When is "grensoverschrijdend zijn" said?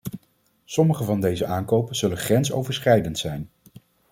2.17-3.49